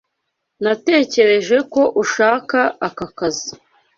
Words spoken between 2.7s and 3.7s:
aka kazi.